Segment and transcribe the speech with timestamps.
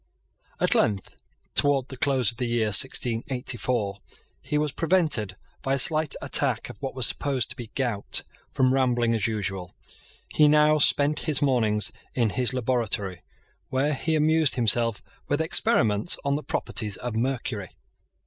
[0.59, 1.15] At length,
[1.53, 3.97] towards the close of the year 1684,
[4.41, 8.73] he was prevented, by a slight attack of what was supposed to be gout, from
[8.73, 9.75] rambling as usual.
[10.27, 13.21] He now spent his mornings in his laboratory,
[13.69, 17.69] where he amused himself with experiments on the properties of mercury.